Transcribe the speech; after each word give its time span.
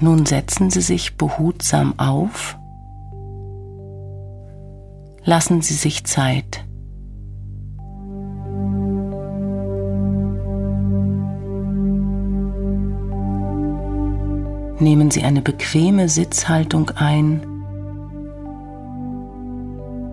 Nun 0.00 0.24
setzen 0.24 0.70
Sie 0.70 0.80
sich 0.80 1.16
behutsam 1.16 1.98
auf. 1.98 2.58
Lassen 5.24 5.60
Sie 5.60 5.74
sich 5.74 6.04
Zeit. 6.04 6.64
Nehmen 14.78 15.10
Sie 15.10 15.22
eine 15.22 15.42
bequeme 15.42 16.08
Sitzhaltung 16.08 16.90
ein, 16.96 17.42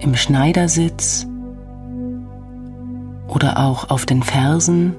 im 0.00 0.16
Schneidersitz 0.16 1.28
oder 3.28 3.60
auch 3.60 3.90
auf 3.90 4.04
den 4.06 4.24
Fersen. 4.24 4.96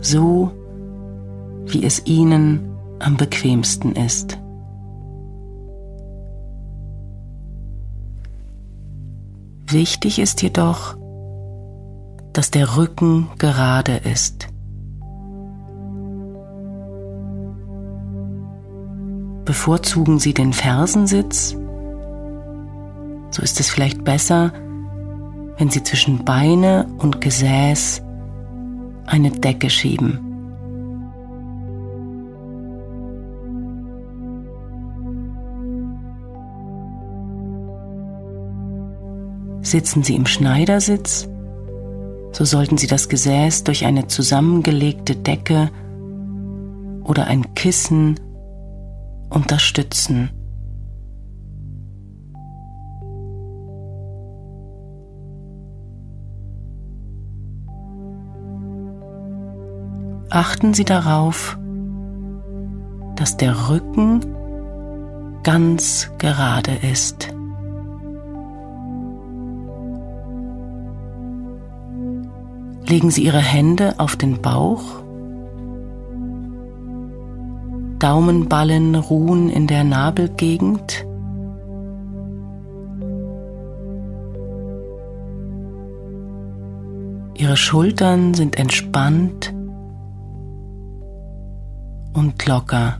So 0.00 0.52
wie 1.66 1.84
es 1.84 2.06
Ihnen 2.06 2.76
am 2.98 3.16
bequemsten 3.16 3.92
ist. 3.92 4.38
Wichtig 9.68 10.20
ist 10.20 10.42
jedoch, 10.42 10.96
dass 12.32 12.50
der 12.50 12.76
Rücken 12.76 13.28
gerade 13.38 13.96
ist. 13.96 14.48
Bevorzugen 19.44 20.18
Sie 20.18 20.34
den 20.34 20.52
Fersensitz, 20.52 21.56
so 23.30 23.42
ist 23.42 23.60
es 23.60 23.68
vielleicht 23.68 24.04
besser, 24.04 24.52
wenn 25.58 25.70
Sie 25.70 25.82
zwischen 25.82 26.24
Beine 26.24 26.86
und 26.98 27.20
Gesäß 27.20 28.02
eine 29.06 29.30
Decke 29.30 29.70
schieben. 29.70 30.20
Sitzen 39.62 40.04
Sie 40.04 40.14
im 40.14 40.26
Schneidersitz, 40.26 41.28
so 42.30 42.44
sollten 42.44 42.78
Sie 42.78 42.86
das 42.86 43.08
Gesäß 43.08 43.64
durch 43.64 43.84
eine 43.84 44.06
zusammengelegte 44.06 45.16
Decke 45.16 45.70
oder 47.02 47.26
ein 47.26 47.54
Kissen 47.54 48.20
unterstützen. 49.28 50.35
Achten 60.30 60.74
Sie 60.74 60.84
darauf, 60.84 61.56
dass 63.14 63.36
der 63.36 63.68
Rücken 63.68 64.20
ganz 65.44 66.10
gerade 66.18 66.72
ist. 66.74 67.28
Legen 72.88 73.10
Sie 73.10 73.24
Ihre 73.24 73.38
Hände 73.38 73.94
auf 73.98 74.16
den 74.16 74.42
Bauch. 74.42 74.82
Daumenballen 78.00 78.96
ruhen 78.96 79.48
in 79.48 79.68
der 79.68 79.84
Nabelgegend. 79.84 81.06
Ihre 87.34 87.56
Schultern 87.56 88.34
sind 88.34 88.58
entspannt 88.58 89.55
und 92.16 92.46
locker. 92.46 92.98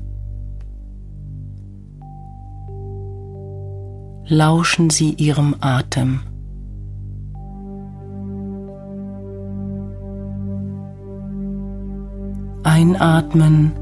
Lauschen 4.29 4.91
Sie 4.91 5.15
Ihrem 5.15 5.55
Atem. 5.61 6.21
Einatmen. 12.63 13.73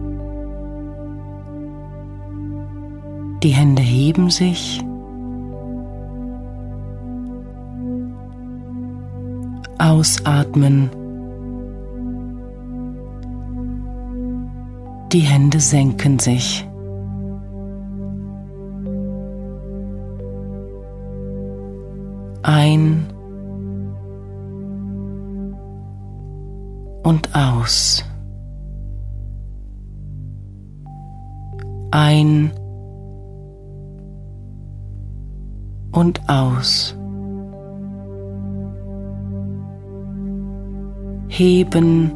Die 3.43 3.51
Hände 3.51 3.83
heben 3.83 4.31
sich. 4.31 4.81
Ausatmen. 9.78 10.91
Die 15.15 15.21
Hände 15.21 15.61
senken 15.61 16.19
sich. 16.19 16.69
Ein 22.43 23.07
und 27.05 27.35
aus. 27.35 28.05
ein 31.95 32.51
und 35.93 36.29
aus. 36.29 36.97
Heben 41.29 42.13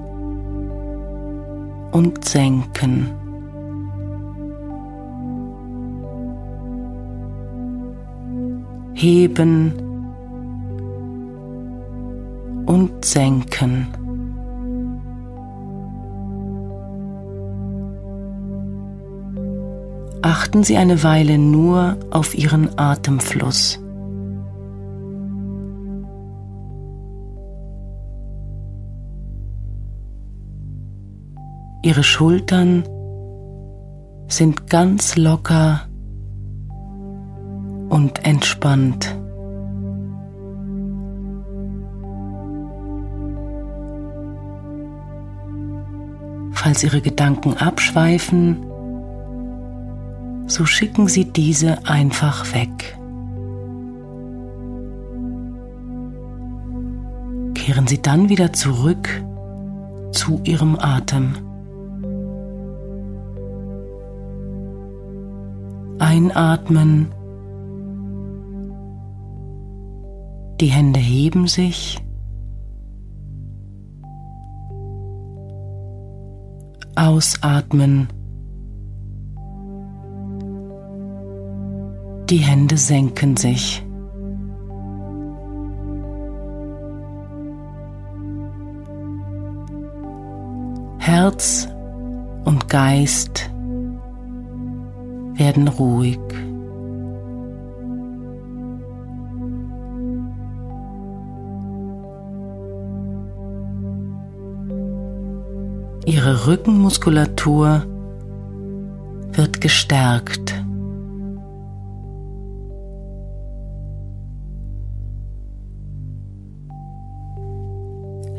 und 1.93 2.25
senken. 2.25 3.11
Heben 8.95 9.73
und 12.67 13.05
senken. 13.05 13.89
achten 20.23 20.63
Sie 20.63 20.77
eine 20.77 21.03
Weile 21.03 21.39
nur 21.39 21.97
auf 22.11 22.35
Ihren 22.35 22.79
Atemfluss. 22.79 23.81
Ihre 31.83 32.03
Schultern 32.03 32.83
sind 34.27 34.69
ganz 34.69 35.17
locker 35.17 35.83
und 37.89 38.25
entspannt. 38.27 39.17
Falls 46.53 46.83
Ihre 46.83 47.01
Gedanken 47.01 47.55
abschweifen, 47.55 48.65
so 50.49 50.67
schicken 50.67 51.07
Sie 51.07 51.27
diese 51.27 51.87
einfach 51.87 52.53
weg. 52.53 52.99
Kehren 57.55 57.87
Sie 57.87 58.03
dann 58.03 58.29
wieder 58.29 58.53
zurück 58.53 59.09
zu 60.13 60.41
Ihrem 60.45 60.77
Atem. 60.77 61.48
Einatmen. 65.99 67.09
Die 70.61 70.67
Hände 70.67 71.01
heben 71.01 71.47
sich. 71.47 72.01
Ausatmen. 76.97 78.09
Die 82.29 82.39
Hände 82.39 82.77
senken 82.77 83.37
sich. 83.37 83.85
Herz 90.99 91.69
und 92.45 92.69
Geist 92.69 93.51
werden 95.39 95.69
ruhig. 95.69 96.19
Ihre 106.05 106.47
Rückenmuskulatur 106.47 107.85
wird 109.33 109.61
gestärkt. 109.61 110.55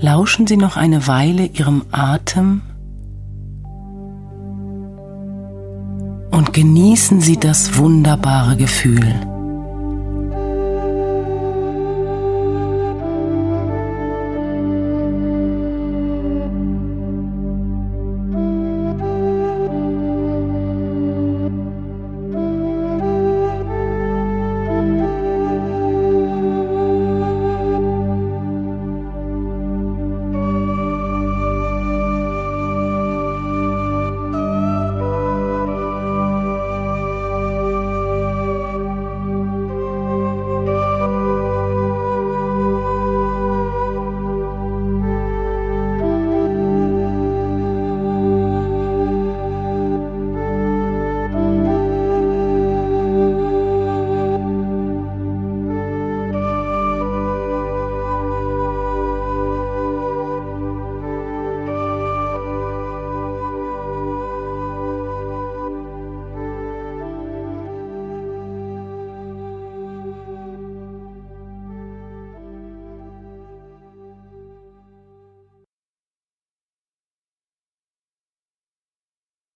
Lauschen 0.02 0.48
Sie 0.48 0.58
noch 0.58 0.78
eine 0.78 1.08
Weile 1.08 1.46
Ihrem 1.46 1.84
Atem 1.92 2.62
genießen 6.60 7.22
Sie 7.22 7.38
das 7.38 7.78
wunderbare 7.78 8.58
Gefühl. 8.58 9.39